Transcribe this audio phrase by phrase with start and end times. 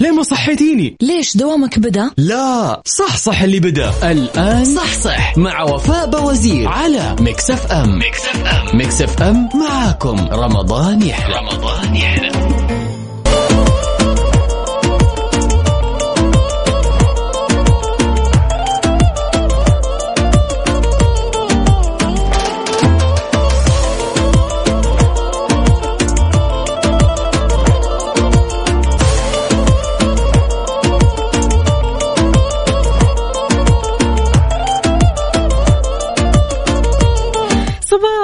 [0.00, 3.92] ليه ما صحيتيني؟ ليش دوامك بدأ؟ لا صح صح اللي بدأ.
[4.10, 5.38] الآن صح صح.
[5.38, 10.28] مع وفاء باوزير على Mix FM Mix FM Mix FM معاكم.
[10.32, 11.34] رمضان يحلى.
[11.36, 12.30] رمضان يحلى.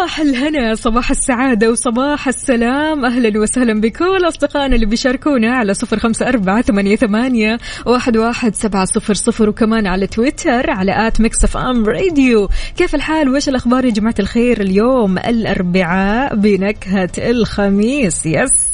[0.06, 3.04] صباح الهنا صباح السعادة وصباح السلام.
[3.04, 8.84] أهلا وسهلا بكل أصدقائنا اللي بيشاركونا على صفر خمسة أربعة ثمانية, ثمانية واحد, واحد سبعة
[8.84, 9.48] صفر صفر.
[9.48, 12.48] وكمان على تويتر على at Mix FM Radio.
[12.76, 18.26] كيف الحال؟ وإيش الأخبار يا جماعة الخير؟ اليوم الأربعاء بنكهة الخميس.
[18.26, 18.66] yes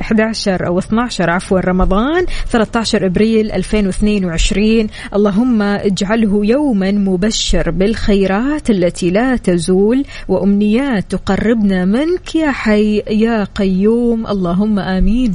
[0.00, 9.36] 11 أو 12 عفوا رمضان 13 أبريل 2022 اللهم اجعله يوما مبشر بالخيرات التي لا
[9.36, 10.04] تزول.
[10.70, 14.26] وأمنيات تقربنا منك يا حي يا قيوم.
[14.26, 15.34] اللهم آمين.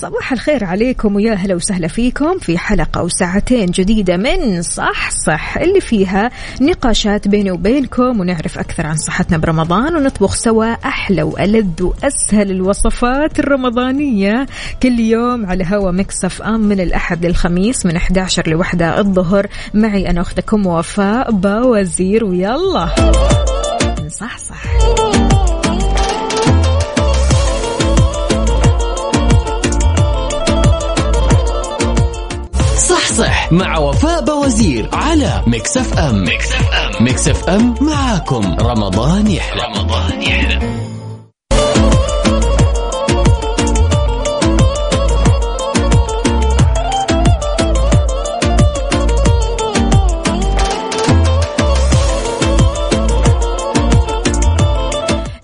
[0.00, 5.80] صباح الخير عليكم ويا هلا وسهلا فيكم في حلقة وساعتين جديدة من صح صح اللي
[5.80, 6.30] فيها
[6.60, 14.46] نقاشات بيني وبينكم ونعرف أكثر عن صحتنا برمضان ونطبخ سوا أحلى وألذ وأسهل الوصفات الرمضانية.
[14.82, 19.46] كل يوم على هوا مكسف أم من الأحد للخميس من 11 لوحدة الظهر.
[19.74, 22.88] معي أنا أختكم وفاء باوزير ويلا.
[24.08, 24.55] صح صح.
[33.50, 36.24] مع وفاء باوزير على Mix FM.
[36.24, 38.56] Mix FM Mix FM معاكم.
[38.60, 39.62] رمضان يحلى.
[39.62, 40.58] رمضان يحلى.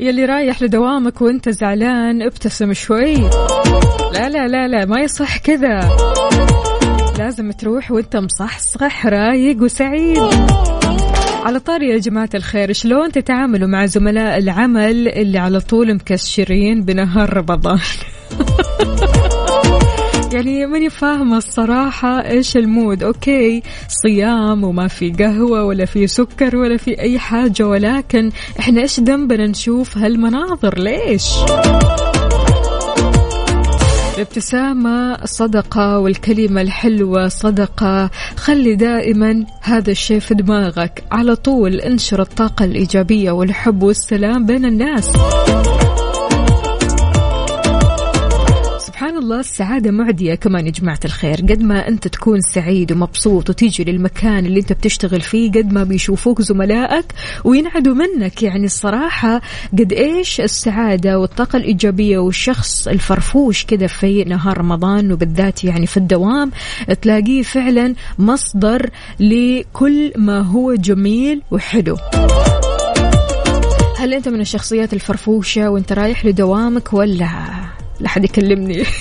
[0.00, 3.14] يلي رايح لدوامك وانت زعلان ابتسم شوي.
[4.12, 5.96] لا لا لا لا ما يصح كذا.
[7.18, 10.18] لازم تروح وانت مصحصح رايق وسعيد.
[11.44, 17.36] على طاري يا جماعة الخير شلون تتعاملوا مع زملاء العمل اللي على طول مكشرين بنهار
[17.36, 17.78] رمضان؟
[20.32, 23.02] يعني ماني فاهمة الصراحة إيش ال mood.
[23.02, 29.00] Okay صيام وما في قهوة ولا في سكر ولا في أي حاجة ولكن إحنا إيش
[29.00, 31.24] ذنبنا نشوف هالمناظر؟ ليش؟
[34.22, 38.10] الابتسامة صدقة والكلمة الحلوة صدقة.
[38.36, 41.04] خلي دائما هذا الشيء في دماغك.
[41.12, 45.12] على طول انشر الطاقة الإيجابية والحب والسلام بين الناس.
[49.22, 51.36] الله السعادة معدية كمان يا جماعة الخير.
[51.36, 56.42] قد ما أنت تكون سعيد ومبسوط وتيجي للمكان اللي أنت بتشتغل فيه قد ما بيشوفوك
[56.42, 57.04] زملائك
[57.44, 58.42] وينعدوا منك.
[58.42, 59.40] يعني الصراحة
[59.78, 66.50] قد إيش السعادة والطاقة الإيجابية والشخص الفرفوش كذا في نهار رمضان وبالذات يعني في الدوام
[67.02, 68.90] تلاقيه فعلا مصدر
[69.20, 71.96] لكل ما هو جميل وحلو.
[73.98, 78.84] هل أنت من الشخصيات الفرفوشة وأنت رايح لدوامك ولا؟ لا حد يكلمني.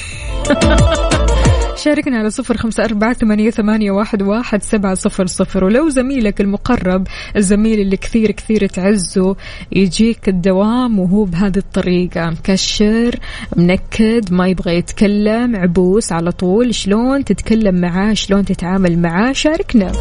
[1.84, 5.64] شاركنا على صفر خمسة أربعة ثمانية, ثمانية واحد, واحد سبعة صفر صفر.
[5.64, 9.36] ولو زميلك المقرب الزميل اللي كثير كثير تعزه
[9.72, 12.30] يجيك الدوام وهو بهذه الطريقة.
[12.30, 13.20] مكشر
[13.56, 16.76] منكد ما يبغى يتكلم عبوس على طول.
[16.76, 19.92] شلون تتكلم معاه؟ شلون تتعامل معاه؟ شاركنا.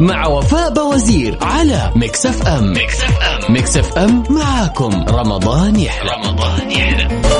[0.00, 2.72] مع وفاء بوزير على Mix FM.
[2.72, 3.52] Mix FM.
[3.52, 5.04] Mix FM معاكم.
[5.08, 6.10] رمضان يحلى.
[6.10, 7.35] رمضان يحلى.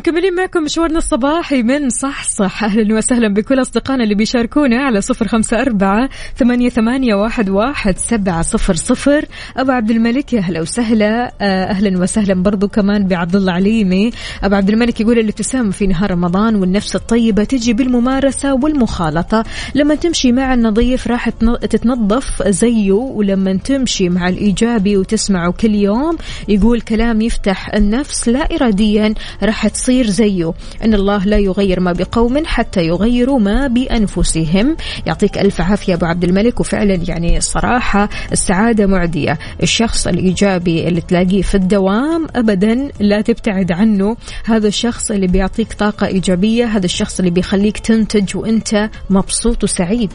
[0.00, 5.28] مكملين معكم مشوارنا الصباحي من صح صح أهلا وسهلا بكل أصدقائنا اللي بيشاركونا على صفر
[5.28, 9.24] خمسة أربعة ثمانية, ثمانية واحد, واحد سبعة صفر صفر.
[9.56, 11.32] أبو عبد الملك يا وسهلا.
[11.40, 14.10] آه، أهلا وسهلا برضو كمان بعبد الله عليمي.
[14.44, 19.44] أبو عبد الملك يقول الابتسامة في نهار رمضان والنفس الطيبة تجي بالممارسة والمخالطة.
[19.74, 21.28] لما تمشي مع النظيف راح
[21.70, 26.16] تتنظف زيه ولما تمشي مع الإيجابي وتسمعه كل يوم
[26.48, 30.52] يقول كلام يفتح النفس لا إراديا راح تصير زيه.
[30.84, 34.76] إن الله لا يغير ما بقوم حتى يغيروا ما بأنفسهم.
[35.06, 36.60] يعطيك ألف عافية أبو عبد الملك.
[36.60, 39.38] وفعلا يعني الصراحة السعادة معدية.
[39.62, 44.16] الشخص الإيجابي اللي تلاقيه في الدوام أبدا لا تبتعد عنه.
[44.44, 46.64] هذا الشخص اللي بيعطيك طاقة إيجابية.
[46.64, 50.12] هذا الشخص اللي بيخليك تنتج وأنت مبسوط وسعيد.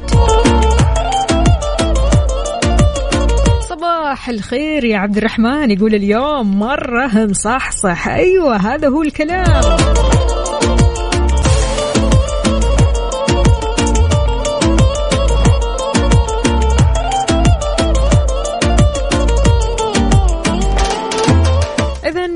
[3.95, 5.71] صباح الخير يا عبد الرحمن.
[5.71, 8.07] يقول اليوم مرة مصحصح.
[8.07, 10.14] أيوة هذا هو الكلام.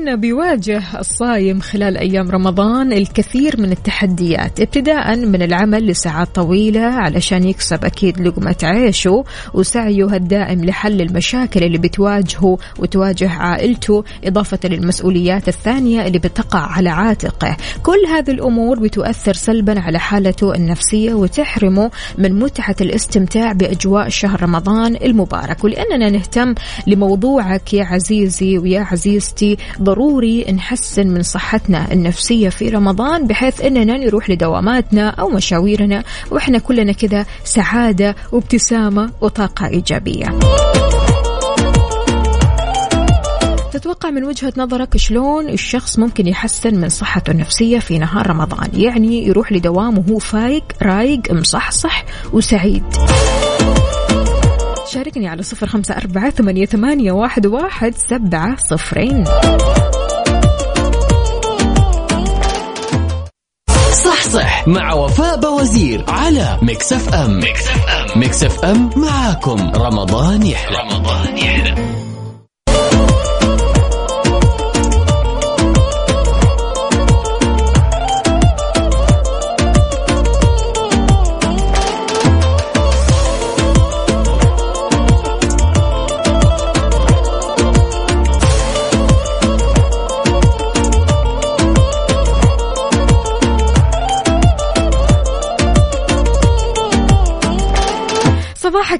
[0.08, 7.84] بيواجه الصايم خلال أيام رمضان الكثير من التحديات ابتداء من العمل لساعات طويلة علشان يكسب
[7.84, 9.24] أكيد لقمة عيشه
[9.54, 17.56] وسعيه الدائم لحل المشاكل اللي بتواجهه وتواجه عائلته إضافة للمسؤوليات الثانية اللي بتقع على عاتقه.
[17.82, 24.96] كل هذه الأمور بتؤثر سلبا على حالته النفسية وتحرمه من متعة الاستمتاع بأجواء شهر رمضان
[24.96, 25.64] المبارك.
[25.64, 26.54] ولأننا نهتم
[26.86, 29.56] لموضوعك يا عزيزي ويا عزيزتي
[29.90, 36.92] ضروري نحسن من صحتنا النفسية في رمضان بحيث أننا نروح لدواماتنا أو مشاويرنا وإحنا كلنا
[36.92, 40.26] كذا سعادة وابتسامة وطاقة إيجابية.
[43.72, 49.26] تتوقع من وجهة نظرك شلون الشخص ممكن يحسن من صحته النفسية في نهار رمضان؟ يعني
[49.26, 52.84] يروح لدوامه فايق رايق مصحصح وسعيد.
[54.90, 59.24] شاركني على صفر خمسة أربعة ثمانية, ثمانية واحد, واحد سبعة صفرين.
[64.04, 69.72] صح صح مع وفاء بوزير على Mix FM Mix FM Mix FM معاكم.
[69.76, 70.78] رمضان يحلى.
[70.78, 72.09] رمضان يحلى.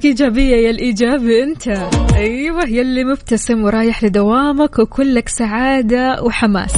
[0.00, 1.68] صباحك إيجابية يا الإيجابي أنت.
[2.14, 6.74] أيوة يلي مبتسم ورايح لدوامك وكلك سعادة وحماس.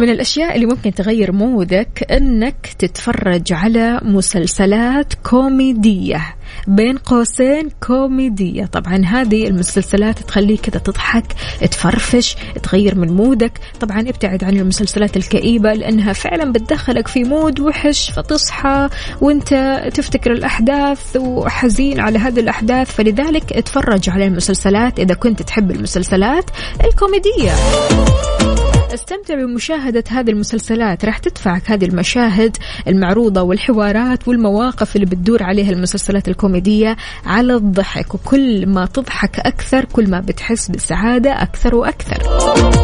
[0.00, 6.36] من الأشياء اللي ممكن تغير مودك أنك تتفرج على مسلسلات كوميدية
[6.66, 8.66] بين قوسين كوميدية.
[8.66, 11.24] طبعا هذه المسلسلات تخليك كذا تضحك
[11.70, 13.52] تفرفش تغير من مودك.
[13.80, 18.88] طبعا ابتعد عن المسلسلات الكئيبة لأنها فعلا بتدخلك في مود وحش فتصحى
[19.20, 22.90] وأنت تفتكر الأحداث وحزين على هذه الأحداث.
[22.90, 26.50] فلذلك اتفرج على المسلسلات إذا كنت تحب المسلسلات
[26.84, 27.52] الكوميدية.
[28.94, 31.04] أستمتع بمشاهدة هذه المسلسلات.
[31.04, 32.56] راح تدفعك هذه المشاهد
[32.88, 36.96] المعروضة والحوارات والمواقف اللي بتدور عليها المسلسلات الكوميدية
[37.26, 38.14] على الضحك.
[38.14, 42.79] وكل ما تضحك أكثر كل ما بتحس بسعادة أكثر وأكثر.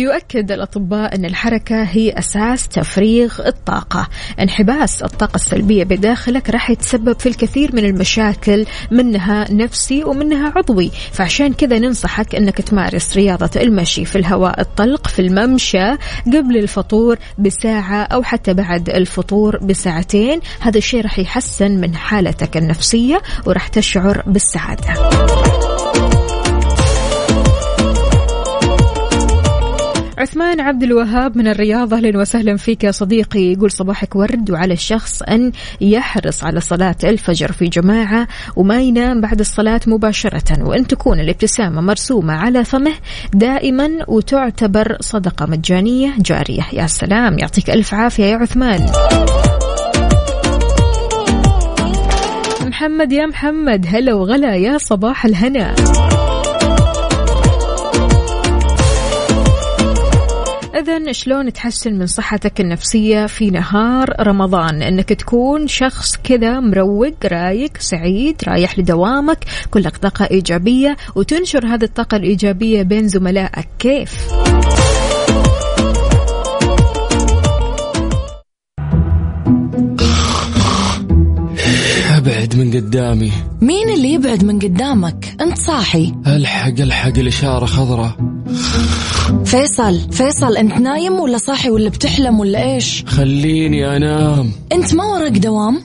[0.00, 4.08] بيؤكد الأطباء أن الحركة هي أساس تفريغ الطاقة.
[4.40, 10.90] انحباس الطاقة السلبية بداخلك راح يتسبب في الكثير من المشاكل منها نفسي ومنها عضوي.
[11.12, 15.90] فعشان كذا ننصحك أنك تمارس رياضة المشي في الهواء الطلق في الممشى
[16.26, 20.40] قبل الفطور بساعة أو حتى بعد الفطور بساعتين.
[20.60, 25.69] هذا الشيء راح يحسن من حالتك النفسية وراح تشعر بالسعادة.
[30.20, 33.52] عثمان عبد الوهاب من الرياض أهلا وسهلا فيك يا صديقي.
[33.52, 39.40] يقول صباحك ورد وعلى الشخص أن يحرص على صلاة الفجر في جماعة وما ينام بعد
[39.40, 42.92] الصلاة مباشرة وأن تكون الابتسامة مرسومة على فمه
[43.34, 46.66] دائما وتعتبر صدقة مجانية جارية.
[46.72, 48.86] يا سلام يعطيك ألف عافية يا عثمان.
[52.66, 55.74] محمد يا محمد هلا وغلا يا صباح الهنا.
[60.80, 67.76] إذا شلون تحسن من صحتك النفسية في نهار رمضان؟ إنك تكون شخص كذا مروق رايق
[67.78, 69.38] سعيد رايح لدوامك
[69.70, 73.68] كلك طاقة إيجابية وتنشر هذه الطاقة الإيجابية بين زملائك.
[73.78, 74.14] كيف؟
[82.16, 83.32] أبعد من قدامي.
[83.62, 86.12] مين اللي يبعد من قدامك؟ أنت صاحي.
[86.26, 88.39] ألحق ألحق الإشارة خضراء.
[89.50, 94.52] فيصل فيصل انت نايم ولا صاحي ولا بتحلم ولا إيش؟ خليني انام.
[94.72, 95.82] انت ما وراك دوام؟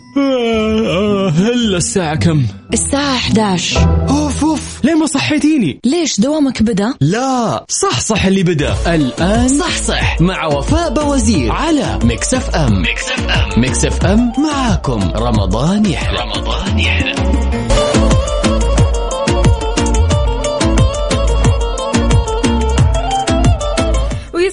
[1.38, 2.44] هلا الساعة كم؟
[2.74, 4.80] الساعة 11 أوف أوف.
[4.86, 7.66] ليه ما صحيتيني؟ ليش دوامك بدأ؟ لا.
[7.70, 8.76] صح صح اللي بدأ.
[8.96, 10.22] الآن صح صح.
[10.22, 12.82] مع وفاء بوزير على Mix FM.
[12.82, 13.62] Mix FM.
[13.62, 15.00] Mix FM معاكم.
[15.16, 16.20] رمضان يحلى.
[16.20, 17.35] رمضان يحلى.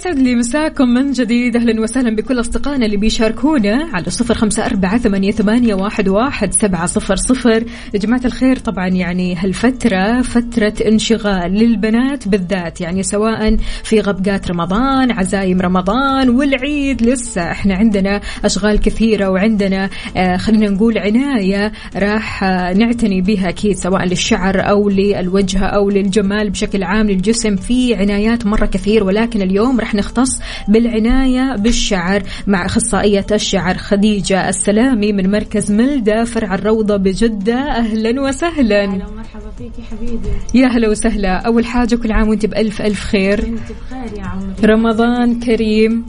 [0.07, 1.57] ويسعد لي مساكم من جديد.
[1.57, 6.87] أهلا وسهلا بكل أصدقائنا اللي بيشاركونا على صفر خمسة أربعة ثمانية, ثمانية واحد, واحد سبعة
[6.87, 7.65] صفر صفر.
[7.95, 15.11] يا جماعة الخير طبعا يعني هالفترة فترة انشغال للبنات بالذات يعني سواء في غبقات رمضان
[15.11, 17.51] عزايم رمضان والعيد لسه.
[17.51, 24.05] إحنا عندنا أشغال كثيرة وعندنا آه خلينا نقول عناية راح آه نعتني بها أكيد سواء
[24.05, 27.57] للشعر أو للوجه أو للجمال بشكل عام للجسم.
[27.57, 35.13] في عنايات مرة كثير ولكن اليوم راح نختص بالعناية بالشعر مع أخصائية الشعر خديجة السلامي
[35.13, 37.55] من مركز ملدة فرع الروضة بجدة.
[37.55, 38.85] أهلا وسهلا.
[38.85, 40.29] أهلا ومرحبا فيك يا حبيبي.
[40.55, 41.47] يا هلا وسهلا.
[41.47, 43.39] أول حاجة كل عام وأنت بألف ألف خير.
[43.39, 44.55] انت بخير يا عمري.
[44.65, 46.07] رمضان كريم.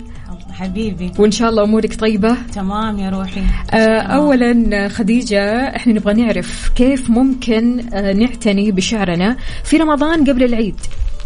[0.54, 1.12] حبيبي.
[1.20, 2.36] وإن شاء الله أمورك طيبة.
[2.56, 3.42] تمام يا روحي.
[3.74, 10.76] آه، أولا خديجة إحنا نبغى نعرف كيف ممكن آه، نعتني بشعرنا في رمضان قبل العيد؟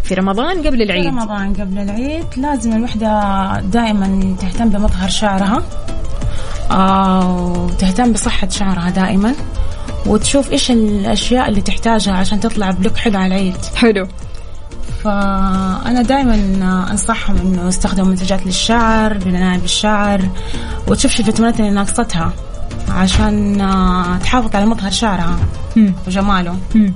[0.07, 5.63] في رمضان قبل في العيد رمضان قبل العيد لازم الوحدة دائما تهتم بمظهر شعرها
[6.71, 9.35] آه وتهتم بصحة شعرها دائما
[10.05, 14.07] وتشوف إيش الأشياء اللي تحتاجها عشان تطلع بلوك حلو على العيد حلو
[15.03, 16.35] فأنا دائما
[16.91, 20.21] أنصحهم إنه يستخدموا منتجات للشعر للعنايه بالشعر
[20.87, 22.33] وتشوف شو الفيتامينات اللي ناقصتها
[22.89, 25.39] عشان آه، تحافظ على مظهر شعرها
[25.75, 25.93] مم.
[26.07, 26.93] وجماله مم.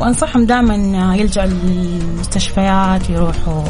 [0.00, 3.62] وأنصحهم دائما يلجأ للمستشفيات يروحوا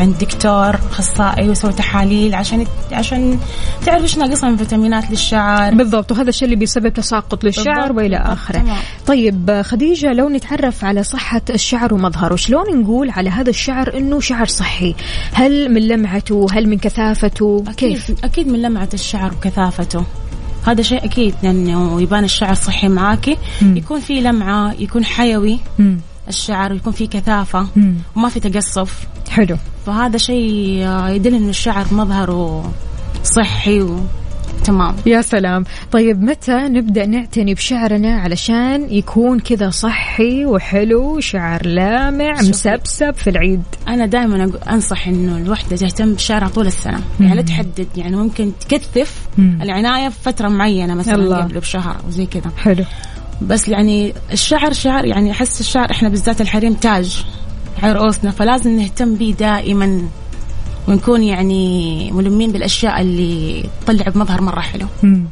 [0.00, 3.38] عند دكتور أخصائي ويسوي تحاليل عشان عشان
[3.86, 5.74] تعرف إيش ناقصها من فيتامينات للشعر.
[5.74, 8.64] بالضبط وهذا الشيء اللي بيسبب تساقط للشعر وإلى آخره.
[9.06, 14.46] طيب خديجة لو نتعرف على صحة الشعر ومظهره شلون نقول على هذا الشعر إنه شعر
[14.46, 14.94] صحي؟
[15.32, 20.04] هل من لمعته؟ هل من كثافته؟ كيف؟ أكيد, أكيد من لمعة الشعر وكثافته.
[20.66, 23.76] هذا شيء أكيد لأنه يبان الشعر صحي معاكي مم.
[23.76, 26.00] يكون في لمعة يكون حيوي مم.
[26.28, 27.94] الشعر ويكون في كثافة مم.
[28.16, 29.56] وما في تقصف حلو
[29.86, 32.72] فهذا شيء آه، يدل إنه الشعر مظهره
[33.22, 33.86] صحي
[34.66, 35.64] وتمام يا سلام.
[35.92, 42.50] طيب متى نبدأ نعتني بشعرنا علشان يكون كذا صحي وحلو شعر لامع شوفي.
[42.50, 47.00] مسبسب في العيد؟ أنا دائما أنصح إنه الوحدة تهتم بشعرها طول السنة.
[47.20, 49.58] يعني لا تحدد يعني ممكن تكثف مم.
[49.62, 51.36] العناية في فترة معينة مثلا.
[51.36, 52.50] قبل بشهر أو زي كذا.
[52.56, 52.84] حلو.
[53.42, 57.24] بس يعني الشعر شعر يعني أحس الشعر إحنا بالذات الحريم تاج
[57.82, 60.02] على رؤوسنا فلازم نهتم به دائما.
[60.88, 65.24] ونكون يعني ملمين بالأشياء اللي تطلع بمظهر مرة حلو مم.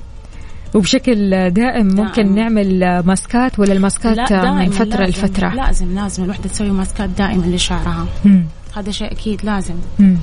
[0.74, 2.34] وبشكل دائم ممكن دائم.
[2.34, 8.06] نعمل ماسكات ولا الماسكات من فترة لازم لفترة لازم لازم الوحدة تسوي ماسكات دائما لشعرها
[8.24, 8.44] مم.
[8.76, 9.74] هذا شيء أكيد لازم.
[9.98, 10.16] مم.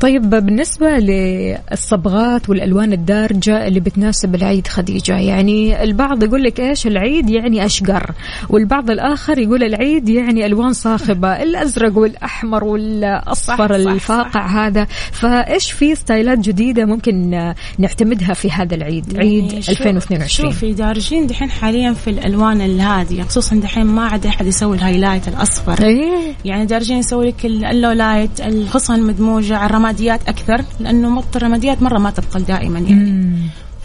[0.00, 7.30] طيب بالنسبة للصبغات والألوان الدارجة اللي بتناسب العيد خديجة يعني البعض يقول لك إيش؟ العيد
[7.30, 8.10] يعني أشقر
[8.48, 14.84] والبعض الآخر يقول العيد يعني ألوان صاخبة الأزرق والأحمر والأصفر صح، صح، الفاقع هذا.
[15.12, 17.30] فإيش في ستايلات جديدة ممكن
[17.78, 23.22] نعتمدها في هذا العيد عيد يعني شوف- 2022 شوفي دارجين دحين حاليا في الألوان الهادية
[23.22, 25.82] خصوصا دحين ما عاد أحد يسوي ال highlight الأصفر.
[25.84, 26.32] إيه.
[26.44, 31.82] يعني دارجين يسوي لك ال- ال lowlight الخصل المدموجه على الرماديات أكثر لأنه مط الرماديات
[31.82, 33.10] مرة ما تبقى دائما يعني.
[33.10, 33.36] مم.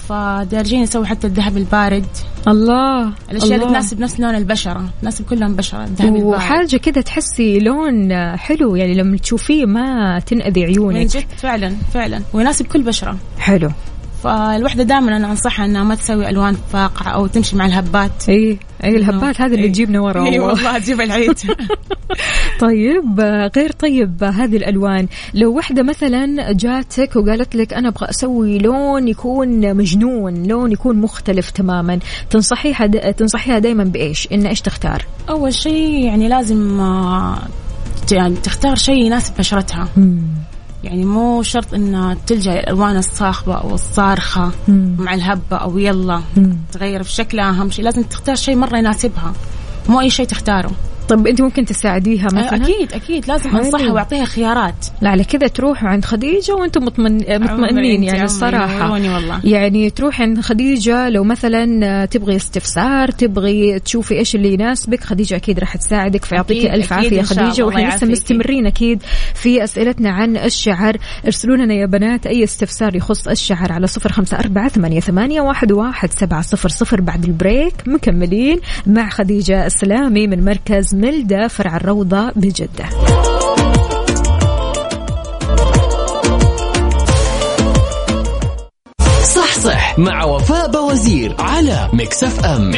[0.10, 2.06] فدارجين يسوي حتى الذهب البارد.
[2.48, 3.68] الله الأشياء اللي الله.
[3.68, 6.26] تناسب نفس لون البشرة تناسب كل لون بشرة الذهب البارد.
[6.26, 12.22] وحاجة كده تحسي لون حلو يعني لما تشوفيه ما تنأذي من عيونك جد فعلا فعلا.
[12.34, 13.18] ويناسب كل بشرة.
[13.40, 13.72] حلو.
[14.24, 18.30] فالوحدة دائما أنا أنصحها إنها ما تسوي ألوان فاقعة أو تمشي مع الهبات.
[18.30, 19.70] إي إي الهبات هذه اللي.
[19.70, 20.80] تجيبنا ورا إي والله.
[20.80, 21.38] تجيب العيد.
[22.60, 23.20] طيب
[23.56, 25.08] غير طيب هذه الألوان.
[25.34, 31.50] لو وحدة مثلا جاتك وقالت لك أنا أبغى أسوي لون يكون مجنون لون يكون مختلف
[31.50, 32.00] تماما
[32.30, 32.88] تنصحيها.
[33.12, 37.38] تنصحيها دائما بإيش؟ ان إيش تختار؟ أول شيء يعني لازم آه،
[38.12, 39.88] يعني تختار شيء يناسب بشرتها.
[40.84, 44.52] يعني مو شرط انها تلجأ الألوان الصاخبة أو الصارخة
[44.98, 46.22] مع الهبة أو يلا
[46.72, 47.86] تغير في شكلها أهم شيء.
[47.86, 49.34] لازم تختار شيء مرة يناسبها.
[49.90, 50.72] مو أي شيء تختاره.
[51.10, 53.28] طب انت ممكن تساعديها مثلا؟ أكيد أكيد.
[53.28, 53.60] لازم حلو.
[53.60, 54.86] أنصحها وأعطيها خيارات.
[55.02, 57.18] لا على كذا تروحوا عند خديجة وأنتم مطمن...
[57.18, 59.40] مطمئنين يعني نوروني والله.
[59.44, 65.60] يعني تروح عند خديجة لو مثلا تبغي استفسار تبغي تشوفي إيش اللي يناسبك خديجة أكيد
[65.60, 67.32] راح تساعدك فيعطيك ألف خديجة.
[67.32, 68.08] الله، وإحنا لسه.
[68.08, 69.04] مستمرين أكيد
[69.36, 70.98] في أسئلتنا عن الشعر.
[71.26, 75.72] ارسلوا لنا يا بنات أي استفسار يخص الشعر على صفر خمسة أربعة ثمانية, ثمانية واحد,
[75.72, 77.74] واحد سبعة صفر صفر بعد البريك.
[77.88, 82.86] مكملين مع خديجة السلامي من مركز ملدة فرع الروضة بجدة.
[89.24, 92.72] صح صح مع وفاء بوزير على Mix FM.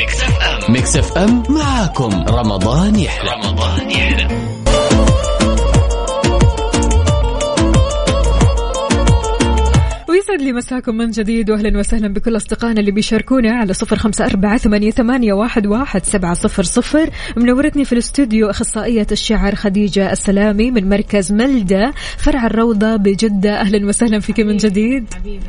[0.69, 1.43] Mix FM.
[1.49, 2.25] معاكم.
[2.29, 3.31] رمضان يحلى.
[3.31, 4.54] رمضان يحلى.
[10.35, 14.57] ويسعد لي مساكم من جديد واهلا وسهلا بكل أصدقائنا اللي بيشاركونا على صفر خمسة أربعة
[14.57, 17.09] ثمانية, ثمانية واحد, واحد سبعة صفر صفر.
[17.37, 23.59] منورتني في الاستوديو أخصائية الشعر خديجة السلامي من مركز ملدة فرع الروضة بجدة.
[23.59, 25.13] أهلا وسهلا فيك من جديد.
[25.13, 25.45] حبيبي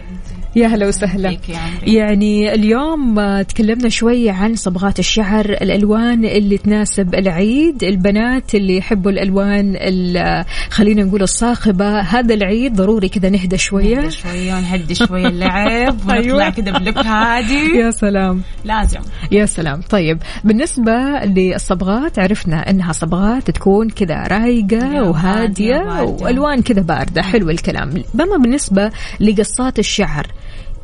[0.56, 1.36] يا هلا وسهلا.
[1.82, 9.74] يعني اليوم تكلمنا شوي عن صبغات الشعر الألوان اللي تناسب العيد البنات اللي يحبوا الألوان
[9.76, 12.00] ال- خلينا نقول الصاخبة.
[12.00, 13.96] هذا العيد ضروري كذا نهدى شوية.
[13.96, 16.50] نهدى شوية ونهدي شوية اللعب ونطلع أيوة.
[16.50, 18.42] كذا بلوك هادي يا سلام.
[18.64, 19.00] لازم.
[19.32, 19.80] يا سلام.
[19.90, 20.92] طيب بالنسبة
[21.24, 26.02] للصبغات عرفنا إنها صبغات تكون كذا هادية وباردة.
[26.04, 27.22] وألوان كذا باردة.
[27.22, 27.90] حلو الكلام.
[28.14, 30.26] بما بالنسبة لقصات الشعر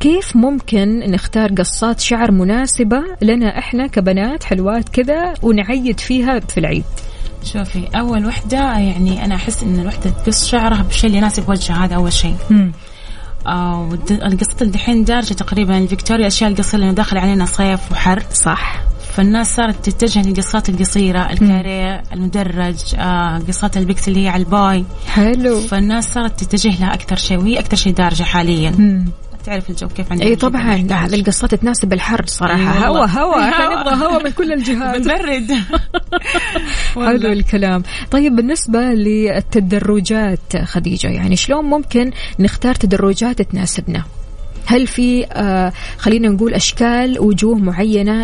[0.03, 6.83] كيف ممكن نختار قصات شعر مناسبة لنا إحنا كبنات حلوات كذا ونعيد فيها في العيد؟
[7.43, 11.95] شوفي أول وحدة يعني أنا أحس إن الوحدة تقص شعرها بالشيء اللي يناسب وجهها هذا
[11.95, 12.35] أول شيء.
[13.47, 18.23] آه القصة اللي دحين دارجة تقريبا فيكتوريا الاشياء القصيرة لأنه داخل علينا صيف وحر.
[18.33, 18.81] صح.
[19.13, 24.43] فالناس صارت تتجه للقصات القصيرة ال carré المدرج آه قصات ال pixie اللي هي على
[24.43, 24.85] ال boy.
[25.07, 25.61] حلو.
[25.61, 28.71] فالناس صارت تتجه لها أكثر شيء وهي أكثر شيء دارجة حاليا.
[28.71, 29.05] مم.
[29.45, 30.77] تعرف الجو كيف عندنا اي طبعا.
[30.77, 32.73] لا القصات تناسب الحر صراحة.
[32.73, 33.05] أي هوا.
[33.05, 33.41] هوا.
[33.49, 33.81] إحنا.
[33.81, 35.01] نبغى هوا من كل الجهات.
[35.01, 35.51] بنبرد.
[36.95, 37.83] حلو الكلام.
[38.11, 44.03] طيب بالنسبة للتدرجات خديجة يعني شلون ممكن نختار تدرجات تناسبنا؟
[44.65, 47.55] هل في آه خلينا نقول أشكال وجوه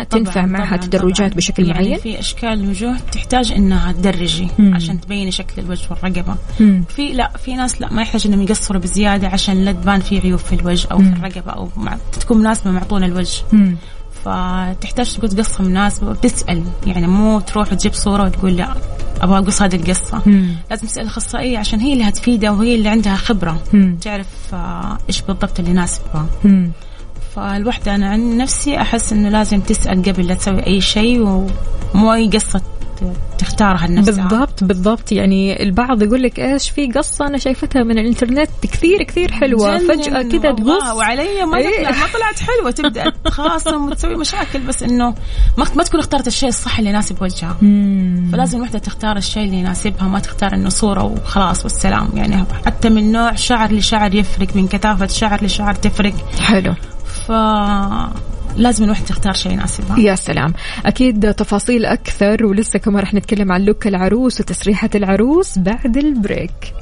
[0.04, 1.28] تنفع طبعاً، معها طبعاً، تدرجات طبعاً.
[1.28, 4.74] بشكل يعني معين؟ في أشكال وجوه تحتاج إنها تدرجي مم.
[4.74, 6.84] عشان تبيني شكل الوجه والرقبة مم.
[6.88, 10.38] في لا في ناس لا ما يحتاج إنهم يقصروا بزيادة عشان لا تبان في عيوب
[10.38, 13.76] في الوجه أو في الرقبة أو مع تكون مناسبة مع طول الوجه مم.
[14.24, 18.74] فتحتاج تقول قصة مناسبة وتسأل يعني مو تروح وتجيب صورة وتقول لا
[19.20, 20.56] أبغى أقص هذه القصة مم.
[20.70, 23.98] لازم تسأل الأخصائية عشان هي اللي هتفيدها وهي اللي عندها خبرة مم.
[24.02, 26.26] تعرف آه، إيش بالضبط اللي يناسبها.
[27.36, 31.20] فالوحدة أنا عن نفسي أحس إنه لازم تسأل قبل لا تسوي أي شيء
[31.94, 32.60] ومو أي قصة
[33.38, 34.14] تختارها لنفسها.
[34.14, 35.12] بالضبط بالضبط.
[35.12, 39.78] يعني البعض يقول لك إيش في قصة أنا شايفتها من الإنترنت كثير كثير جنن.
[39.78, 41.86] فجأة كذا تقص وعلي ما إيه.
[41.86, 42.70] ما طلعت حلوة.
[42.70, 45.14] تبدأ تخاصم وتسوي مشاكل بس إنه
[45.58, 47.56] ما ما تكون اختارت الشيء الصح اللي يناسب وجهها.
[48.32, 52.08] فلازم الوحدة تختار الشيء اللي يناسبها ما تختار إنه صورة وخلاص والسلام.
[52.14, 56.14] يعني حتى من نوع شعر لشعر يفرق من كثافة شعر لشعر تفرق.
[56.40, 56.74] حلو.
[57.26, 57.32] ف
[58.56, 60.54] لازم الوحدة تختار شيء يناسبها يا سلام.
[60.86, 66.74] أكيد تفاصيل أكثر ولسه كمان رح نتكلم عن لوك العروس وتسريحة العروس بعد البريك.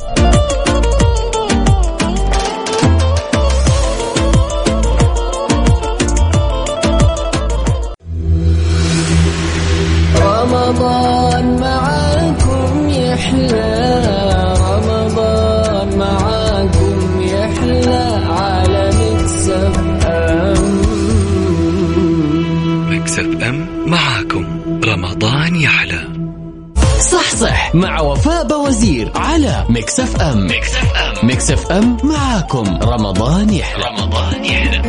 [10.17, 14.28] رمضان معاكم يحلى.
[23.09, 24.47] Mix FM معاكم.
[24.85, 26.09] رمضان يحلى.
[27.11, 27.75] صح صح.
[27.75, 30.47] مع وفاء بوزير على Mix FM.
[30.47, 31.27] Mix FM.
[31.27, 32.79] Mix FM معاكم.
[32.83, 33.85] رمضان يحلى.
[33.85, 34.83] رمضان يحلى.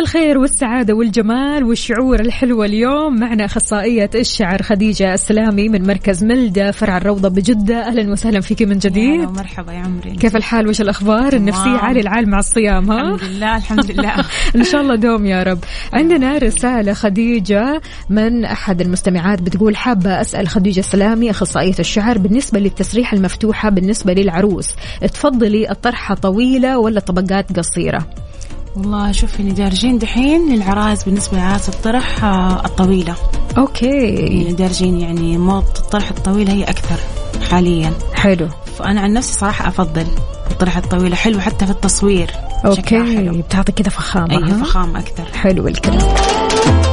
[0.00, 3.20] الخير والسعادة والجمال والشعور الحلوة اليوم.
[3.20, 7.86] معنا أخصائية الشعر خديجة السلامي من مركز ملدة فرع الروضة بجدة.
[7.86, 10.10] أهلا وسهلا فيك من يا جديد هلا ومرحبا يا عمري.
[10.10, 11.70] كيف الحال؟ وش الأخبار؟ النفسية.
[11.70, 14.14] عالي العال مع الصيام ها؟ الحمد لله الحمد لله.
[14.56, 15.58] إن شاء الله دوم يا رب.
[15.92, 23.16] عندنا رسالة خديجة من أحد المستمعات بتقول حابة أسأل خديجة السلامي أخصائية الشعر بالنسبة للتسريحه
[23.16, 24.68] المفتوحة بالنسبة للعروس.
[25.00, 28.06] تفضلي الطرحة طويلة ولا طبقات قصيرة؟
[28.76, 33.14] والله شوفي اللي دارجين دحين للعرايس بالنسبة لعرايس الطرح آه، الطويلة.
[33.58, 34.26] Okay.
[34.26, 36.96] اللي دارجين يعني موضة الطرح الطويلة هي أكثر
[37.50, 37.92] حاليا.
[38.14, 38.48] حلو.
[38.78, 40.06] فأنا عن نفسي صراحة أفضل
[40.50, 42.30] الطرح الطويلة حلو حتى في التصوير.
[42.64, 43.16] Okay.
[43.16, 43.42] حلو.
[43.42, 45.24] بتعطي كذا فخامة أي ها؟ فخامة أكثر.
[45.24, 46.14] حلو الكلام.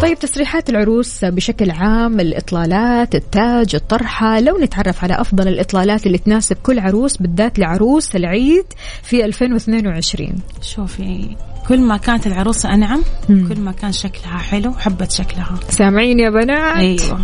[0.02, 4.40] طيب تسريحات العروس بشكل عام الإطلالات التاج الطرحة.
[4.40, 8.66] لو نتعرف على أفضل الإطلالات اللي تناسب كل عروس بالذات لعروس العيد
[9.04, 11.36] في 2022 شوفي
[11.68, 13.04] كل ما كانت العروسة أنعم.
[13.28, 15.56] كل ما كان شكلها حلو حبت شكلها.
[15.70, 17.20] سامعين يا بنات؟ أيوة.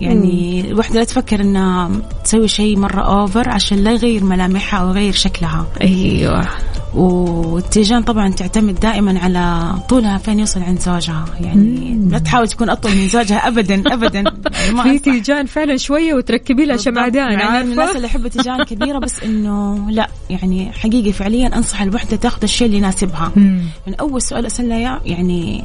[0.00, 1.90] يعني الوحدة لا تفكر إنها
[2.24, 5.66] تسوي شيء مرة اوفر عشان لا يغير ملامحها أو يغير شكلها.
[5.80, 6.48] أيوة.
[6.94, 11.24] والتيجان طبعا تعتمد دائما على طولها فين يوصل عند زوجها.
[11.40, 14.18] يعني لا تحاول تكون أطول من زوجها ابدا ابدا.
[14.76, 14.98] يعني في.
[14.98, 16.76] تيجان فعلا شوية وتركبي لها.
[16.76, 20.08] شمعدان مع إني من الناس اللي يحب تيجان كبيرة بس إنه لا.
[20.30, 23.32] يعني حقيقي فعليا أنصح الوحدة تاخذ الشيء اللي يناسبها.
[23.36, 23.62] مم.
[23.86, 25.64] من أول سؤال اسالها يعني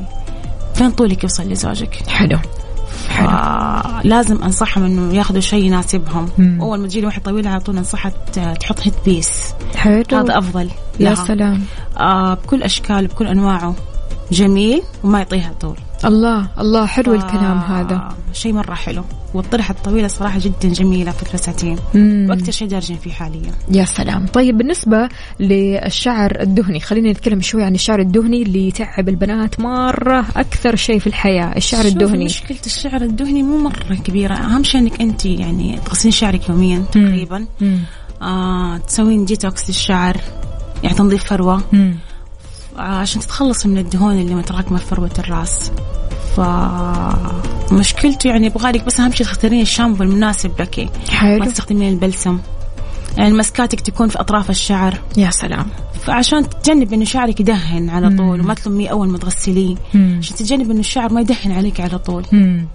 [0.76, 2.40] فين طولك يوصل لزوجك؟ حلو.
[4.04, 6.30] لازم أنصحهم إنه ياخذوا شيء يناسبهم.
[6.38, 6.62] مم.
[6.62, 8.10] أول ما تجي واحد طويل على طول انصحها
[8.60, 9.54] تحط هيد بيس.
[9.76, 10.04] حلو.
[10.14, 11.16] هذا أفضل يا لها.
[11.16, 11.62] سلام.
[11.98, 13.76] آه بكل أشكال بكل أنواعه.
[14.32, 15.76] جميل وما يعطيها طول.
[16.06, 18.10] الله الله حلو ف- الكلام هذا.
[18.34, 19.04] شيء مرة حلو.
[19.34, 22.28] والطرحه الطويلة صراحة جدا جميلة في الفساتين مم.
[22.30, 23.52] وأكثر شيء دارجين فيه حاليا.
[23.72, 24.26] يا سلام.
[24.26, 30.76] طيب بالنسبة للشعر الدهني خلينا نتكلم شوي عن الشعر الدهني اللي يتعب البنات مرة أكثر
[30.76, 32.26] شيء في الحياة الشعر الدهني.
[32.26, 34.36] مشكلة الشعر الدهني مو مرة كبيرة.
[34.36, 37.46] أهم شيء إنك أنت يعني تغسلين شعرك يوميا تقريبا.
[37.62, 37.80] مم.
[38.22, 40.18] آه تسوين ديتوكس للشعر
[40.84, 41.64] يعني تنظيف فروة.
[41.74, 41.96] مم.
[42.78, 45.72] عشان تتخلص من الدهون اللي متراكمة في فروة الراس.
[47.70, 50.80] فمشكلته يعني يبغالك بس أهم شيء تختارين الشامبو المناسب لك.
[50.80, 52.40] ما حلو تستخدمين البلسم.
[53.18, 55.00] يعني مسكاتك تكون في أطراف الشعر.
[55.18, 55.66] يا سلام.
[56.02, 59.76] فعشان تتجنب إنه شعرك يدهن على طول وما تلميه أول ما تغسليه.
[59.94, 60.16] مم.
[60.20, 62.24] عشان تتجنب إنه الشعر ما يدهن عليك على طول.
[62.32, 62.68] مم.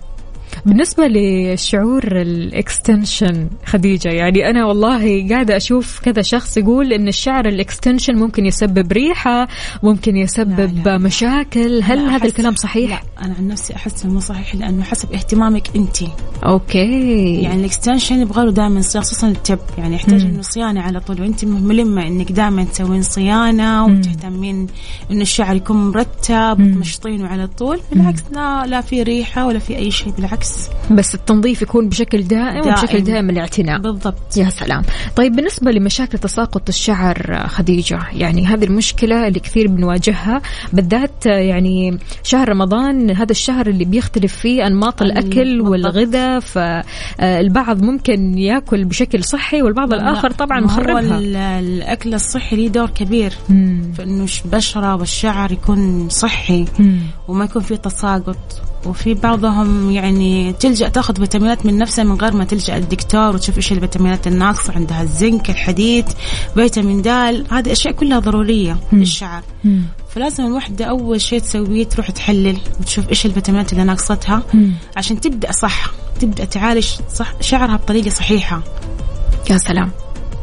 [0.68, 7.46] بالنسبة للشعور ال extension خديجة يعني أنا والله قاعدة أشوف كذا شخص يقول إن الشعر
[7.48, 9.48] ال extension ممكن يسبب ريحة
[9.82, 10.98] ممكن يسبب لا، لا.
[10.98, 11.80] مشاكل.
[11.82, 15.76] هل هذا الكلام صحيح؟ لا أنا عن نفسي أحس إنه مو صحيح لأنه حسب اهتمامك
[15.76, 15.96] أنت.
[16.44, 17.42] Okay.
[17.42, 19.58] يعني ال extension يبغى له دائما خصوصا ال tape.
[19.78, 24.66] يعني يحتاج إنه صيانة على طول وانت ملمة إنك دائما تسوين صيانة وتهتمين
[25.10, 27.80] انه الشعر يكون مرتب وتمشطينه على طول.
[27.92, 30.12] بالعكس لا لا في ريحة ولا في أي شيء.
[30.12, 30.57] بالعكس
[30.90, 32.68] بس التنظيف يكون بشكل دائم, دائم.
[32.68, 34.82] وبشكل دائم الاعتناء بالضبط يا سلام
[35.16, 40.42] طيب بالنسبة لمشاكل تساقط الشعر خديجة يعني هذه المشكلة اللي كثير بنواجهها
[40.72, 45.68] بالذات يعني شهر رمضان هذا الشهر اللي بيختلف فيه أنماط الأكل بالضبط.
[45.70, 52.90] والغذاء فالبعض ممكن يأكل بشكل صحي والبعض الآخر طبعا مخربها ال- الأكل الصحي له دور
[52.90, 53.92] كبير مم.
[53.96, 56.98] في إنه البشرة والشعر يكون صحي مم.
[57.28, 62.44] وما يكون فيه تساقط وفي بعضهم يعني تلجأ تاخذ فيتامينات من نفسها من غير ما
[62.44, 66.04] تلجأ الدكتور وتشوف إيش الفيتامينات الناقصة عندها الزنك الحديد
[66.54, 69.82] فيتامين د هذه أشياء كلها ضرورية للشعر مم.
[70.08, 74.72] فلازم الوحدة أول شيء تسويه تروح تحلل وتشوف إيش الفيتامينات اللي ناقصتها مم.
[74.96, 78.62] عشان تبدأ صح تبدأ تعالج صح شعرها بطريقة صحيحة
[79.50, 79.90] يا سلام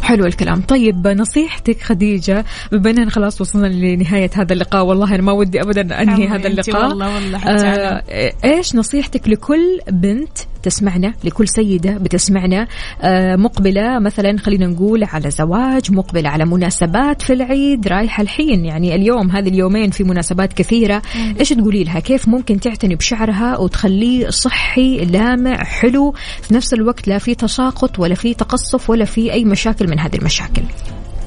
[0.05, 0.61] حلو الكلام.
[0.61, 6.27] طيب نصيحتك خديجة بما خلاص وصلنا لنهاية هذا اللقاء والله أنا ما ودي أبدا أنهي
[6.27, 6.89] هذا اللقاء.
[6.89, 8.03] والله والله آه
[8.45, 12.67] إيش نصيحتك لكل بنت تسمعنا لكل سيدة بتسمعنا
[13.01, 18.95] آه مقبلة مثلا خلينا نقول على زواج مقبلة على مناسبات في العيد رايحة الحين يعني
[18.95, 21.01] اليوم هذه اليومين في مناسبات كثيرة.
[21.39, 27.17] إيش تقولي لها؟ كيف ممكن تعتني بشعرها وتخليه صحي لامع حلو في نفس الوقت لا
[27.17, 30.61] في تساقط ولا في تقصف ولا في أي مشاكل من هذه المشاكل؟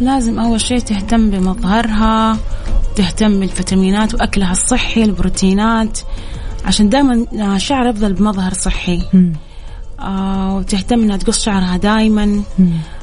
[0.01, 2.39] لازم أول شيء تهتم بمظهرها
[2.97, 5.99] تهتم بالفيتامينات وأكلها الصحي البروتينات.
[6.69, 7.27] عشان دائما
[7.57, 9.03] الشعر يفضل بمظهر صحي.
[10.01, 12.43] آه وتهتم إنها تقص شعرها دائما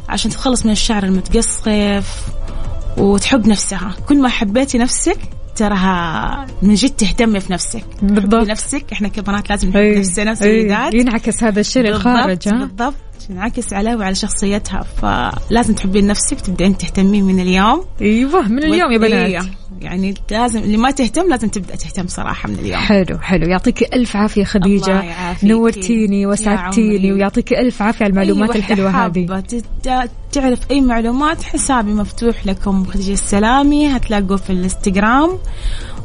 [0.10, 2.25] عشان تتخلص من الشعر المتقصف
[2.97, 3.95] وتحب نفسها.
[4.10, 5.17] كل ما حبيتي نفسك
[5.56, 7.84] تراها من جد تهتمي في نفسك.
[8.01, 8.45] بالضبط.
[8.45, 9.99] بنفسك إحنا كبنات لازم نحب أي.
[9.99, 10.36] نفسنا.
[10.36, 12.95] سيدات ينعكس هذا الشيء للخارج بالضبط ها؟ بالضبط.
[13.30, 14.84] ينعكس عليها وعلى شخصيتها.
[15.01, 17.86] فلازم تحبين نفسك تبدأين تهتمين من اليوم.
[18.01, 19.45] أيوه من اليوم يا بنات.
[19.82, 22.80] يعني لازم اللي ما تهتم لازم تبدأ تهتم صراحة من اليوم.
[22.80, 23.48] حلو حلو.
[23.48, 25.04] يعطيك ألف عافية خديجة.
[25.44, 27.14] نورتيني وسعدتيني.
[27.14, 29.44] ويعطيك ألف عافية على أي المعلومات وحدة الحلوه هذه
[30.32, 32.86] تعرف أي معلومات حسابي مفتوح لكم.
[32.86, 35.30] خديجة السلامي هتلاقوه في الإنستغرام.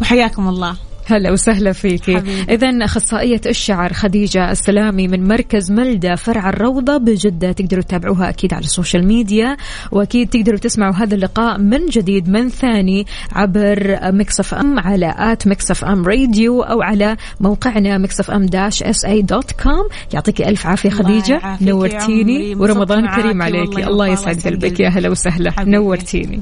[0.01, 0.77] وحياكم الله.
[1.12, 7.83] هلا وسهلا فيكي اذا أخصائية الشعر خديجة السلامي من مركز ملدة فرع الروضة بجدة تقدروا
[7.83, 9.57] تتابعوها أكيد على ال social media
[9.92, 15.85] وأكيد تقدروا تسمعوا هذا اللقاء من جديد من ثاني عبر Mix FM على at Mix
[15.85, 19.88] FM Radio أو على موقعنا Mix FM dash SA dot com.
[20.14, 21.40] يعطيك ألف عافية خديجة.
[21.61, 22.55] نورتيني.
[22.55, 23.79] ورمضان كريم عليك.
[23.79, 24.81] الله يسعد قلبك.
[24.81, 25.55] يا هلا وسهلا.
[25.64, 26.40] نورتيني.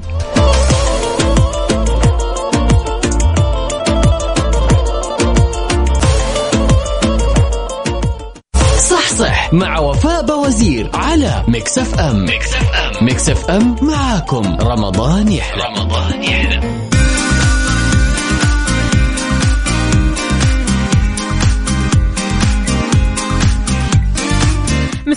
[9.51, 12.25] مع وفاء بوزير على Mix FM.
[12.25, 13.05] Mix FM.
[13.05, 14.57] Mix FM معاكم.
[14.61, 15.63] رمضان يحلى.
[15.63, 16.88] رمضان يحلى.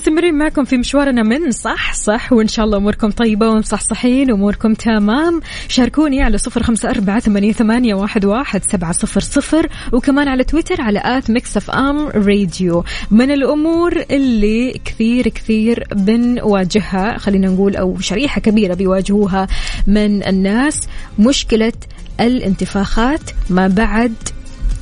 [0.03, 5.41] مستمرين معكم في مشوارنا من صح صح وإن شاء الله أموركم طيبة ومصحصحين وأموركم تمام.
[5.69, 7.21] شاركوني على صفر خمسة أربعة
[7.53, 12.85] ثمانية واحد سبعة صفر صفر وكمان على تويتر على at Mix FM Radio.
[13.11, 19.49] من الأمور اللي كثير كثير بنواجهها خلينا نقول أو شريحة كبيرة بيواجهوها
[19.87, 20.89] من الناس
[21.19, 21.73] مشكلة
[22.21, 24.15] الانتفاخات ما بعد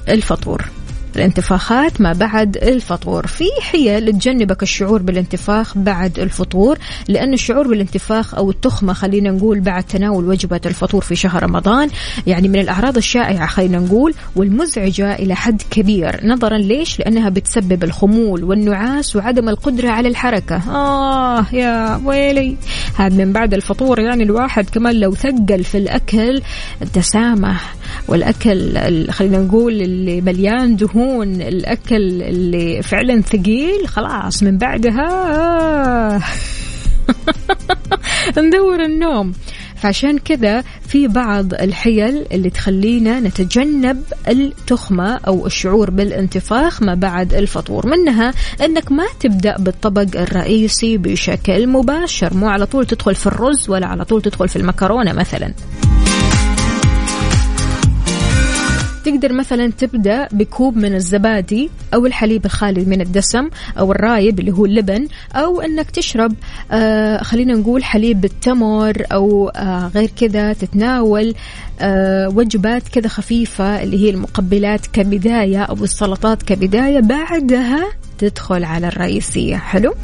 [0.09, 0.80] الفطور.
[1.17, 3.27] الانتفاخات ما بعد الفطور.
[3.27, 9.85] في حيل تجنبك الشعور بالانتفاخ بعد الفطور لأن الشعور بالانتفاخ أو التخمة خلينا نقول بعد
[9.85, 11.89] تناول وجبة الفطور في شهر رمضان
[12.27, 16.21] يعني من الأعراض الشائعة خلينا نقول والمزعجة إلى حد كبير.
[16.27, 20.57] نظرا ليش؟ لأنها بتسبب الخمول والنعاس وعدم القدرة على الحركة.
[20.71, 22.57] آه يا ويلي.
[22.97, 26.43] هذا من بعد الفطور يعني الواحد كمان لو ثقل في الأكل
[26.83, 27.57] الدسامة
[28.09, 28.79] والأكل
[29.11, 36.21] خلينا نقول اللي مليان دهون دهون الأكل اللي فعلا ثقيل خلاص من بعدها
[38.39, 39.33] ندور النوم.
[39.77, 47.87] فعشان كذا في بعض الحيل اللي تخلينا نتجنب التخمة أو الشعور بالانتفاخ ما بعد الفطور.
[47.87, 48.35] منها
[48.65, 54.05] أنك ما تبدأ بالطبق الرئيسي بشكل مباشر مو على طول تدخل في الرز ولا على
[54.05, 55.53] طول تدخل في المكرونة مثلاً.
[59.11, 64.65] تقدر مثلا تبدأ بكوب من الزبادي أو الحليب الخالي من الدسم أو الرايب اللي هو
[64.67, 66.35] اللبن أو إنك تشرب
[66.73, 71.35] آه خلينا نقول حليب بالتمر أو آه غير كذا تتناول
[71.81, 77.85] آه وجبات كذا خفيفة اللي هي المقبلات كبداية أو السلطات كبداية بعدها
[78.19, 79.57] تدخل على الرئيسية.
[79.57, 79.95] حلو؟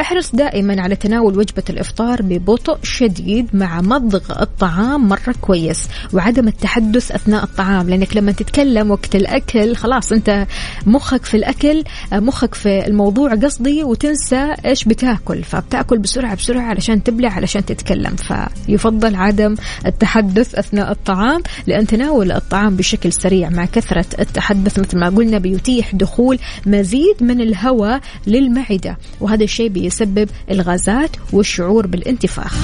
[0.00, 7.12] احرص دائما على تناول وجبة الإفطار ببطء شديد مع مضغ الطعام مرة كويس وعدم التحدث
[7.12, 10.46] أثناء الطعام لأنك لما تتكلم وقت الأكل خلاص أنت
[10.86, 17.28] مخك في الأكل مخك في الموضوع قصدي وتنسى إيش بتاكل فبتاكل بسرعة بسرعة علشان تبلع
[17.28, 19.54] علشان تتكلم فيفضل عدم
[19.86, 25.94] التحدث أثناء الطعام لأن تناول الطعام بشكل سريع مع كثرة التحدث مثل ما قلنا بيتيح
[25.94, 32.56] دخول مزيد من الهواء للمعدة وهذا الشيء يسبب الغازات والشعور بالانتفاخ.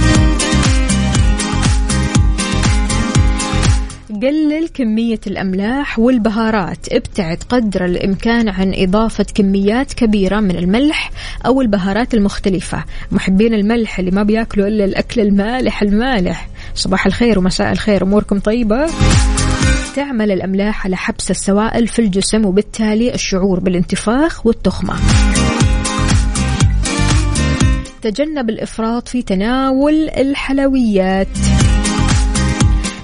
[4.22, 6.92] قلل كمية الأملاح والبهارات.
[6.92, 11.10] ابتعد قدر الإمكان عن إضافة كميات كبيرة من الملح
[11.46, 12.84] أو البهارات المختلفة.
[13.12, 16.48] محبين الملح اللي ما بياكلوا إلا الأكل المالح المالح.
[16.74, 18.86] صباح الخير ومساء الخير أموركم طيبة؟
[19.96, 24.94] تعمل الأملاح على حبس السوائل في الجسم وبالتالي الشعور بالانتفاخ والتخمة.
[28.02, 31.28] تجنب الإفراط في تناول الحلويات.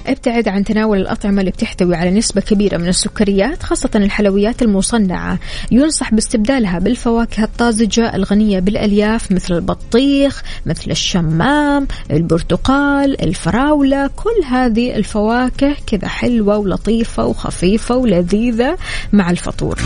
[0.07, 5.39] ابتعد عن تناول الأطعمة اللي بتحتوي على نسبة كبيرة من السكريات خاصة الحلويات المصنعة.
[5.71, 14.07] ينصح باستبدالها بالفواكه الطازجة الغنية بالألياف مثل البطيخ مثل الشمام البرتقال الفراولة.
[14.07, 18.77] كل هذه الفواكه كذا حلوة ولطيفة وخفيفة ولذيذة
[19.13, 19.79] مع الفطور.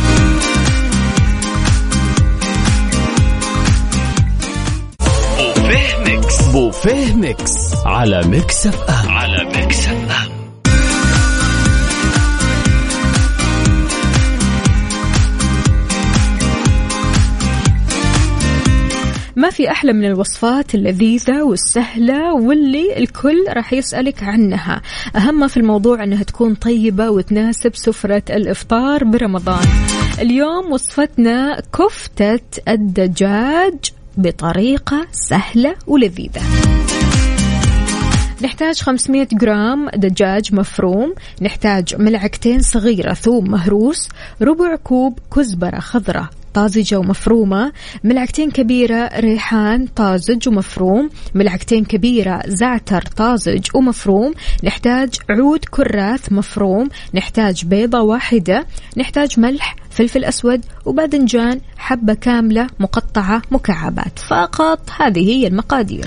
[6.53, 7.75] بوفيه Mix.
[7.85, 9.09] على Mix FM.
[9.09, 10.43] على Mix FM.
[19.35, 24.81] ما في أحلى من الوصفات اللذيذة والسهلة واللي الكل راح يسألك عنها.
[25.15, 29.67] أهم في الموضوع أنها تكون طيبة وتناسب سفرة الإفطار برمضان.
[30.19, 36.41] اليوم وصفتنا كفتة الدجاج بطريقة سهلة ولذيذة.
[38.41, 44.09] نحتاج 500 جرام دجاج مفروم نحتاج ملعقتين صغيرة ثوم مهروس
[44.41, 46.27] ربع كوب كزبرة خضراء.
[46.53, 47.71] طازجة ومفرومة
[48.03, 57.65] ملعقتين كبيرة ريحان طازج ومفروم ملعقتين كبيرة زعتر طازج ومفروم نحتاج عود كراث مفروم نحتاج
[57.65, 58.65] بيضة واحدة
[58.97, 64.19] نحتاج ملح فلفل أسود وباذنجان حبة كاملة مقطعة مكعبات.
[64.19, 66.05] فقط هذه هي المقادير.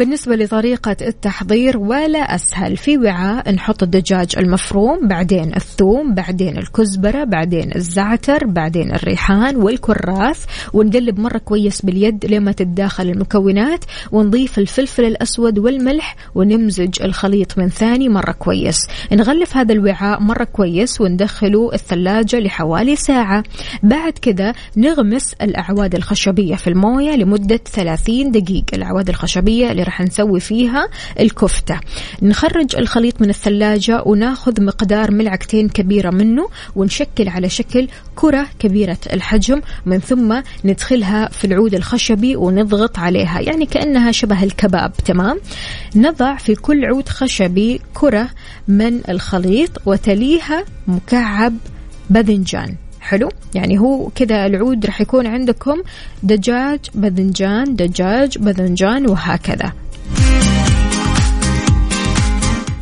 [0.00, 2.76] بالنسبة لطريقة التحضير ولا أسهل.
[2.76, 11.20] في وعاء نحط الدجاج المفروم بعدين الثوم بعدين الكزبرة بعدين الزعتر بعدين الريحان والكراث ونقلب
[11.20, 18.32] مرة كويس باليد لما تتداخل المكونات ونضيف الفلفل الأسود والملح ونمزج الخليط من ثاني مرة
[18.32, 18.86] كويس.
[19.12, 23.42] نغلف هذا الوعاء مرة كويس وندخله الثلاجة لحوالي ساعة.
[23.82, 28.74] بعد كذا نغمس الأعواد الخشبية في الموية لمدة 30 دقيقة.
[28.74, 30.88] الأعواد الخشبية راح نسوي فيها
[31.20, 31.80] الكفتة.
[32.22, 39.60] نخرج الخليط من الثلاجة وناخذ مقدار ملعقتين كبيرة منه ونشكل على شكل كرة كبيرة الحجم
[39.86, 45.40] من ثم ندخلها في العود الخشبي ونضغط عليها يعني كأنها شبه الكباب تمام؟
[45.96, 48.28] نضع في كل عود خشبي كرة
[48.68, 51.54] من الخليط وتليها مكعب
[52.10, 52.76] باذنجان.
[53.00, 55.82] حلو؟ يعني هو كذا العود راح يكون عندكم
[56.22, 59.72] دجاج باذنجان دجاج باذنجان وهكذا.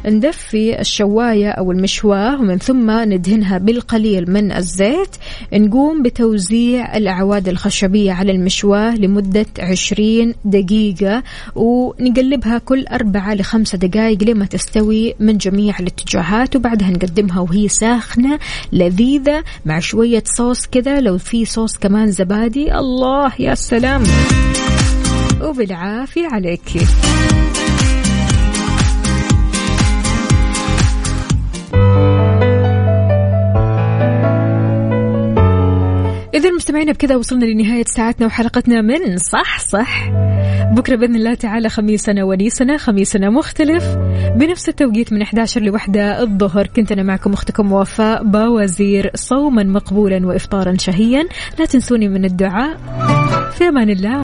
[0.07, 5.17] ندفي الشواية أو المشواة ومن ثم ندهنها بالقليل من الزيت.
[5.53, 11.23] نقوم بتوزيع الأعواد الخشبية على المشواة لمدة 20 دقيقة
[11.55, 18.39] ونقلبها كل أربعة لخمسة دقائق لما تستوي من جميع الاتجاهات وبعدها نقدمها وهي ساخنة
[18.73, 21.01] لذيذة مع شوية صوص كذا.
[21.01, 24.03] لو في صوص كمان زبادي الله يا سلام.
[25.43, 26.79] وبالعافية عليك.
[36.39, 40.11] إذا مستمعينا بكذا وصلنا لنهاية ساعتنا وحلقتنا من صح صح.
[40.73, 43.85] بكرة بإذن الله تعالى خميسنا ونيسنا خميسنا مختلف.
[44.37, 50.75] بنفس التوقيت من 11 لوحدة الظهر كنت أنا معكم أختكم وفاء باوزير صوما مقبولا وإفطارا
[50.79, 51.25] شهيا.
[51.59, 52.77] لا تنسوني من الدعاء.
[53.59, 54.17] في أمان الله.